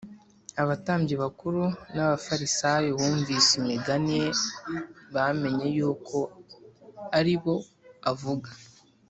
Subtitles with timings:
[0.61, 1.61] Abatambyi bakuru
[1.93, 4.27] n’Abafarisayo bumvise imigani ye
[5.13, 6.17] bamenya yuko
[7.17, 7.55] ari bo
[8.11, 8.49] avuga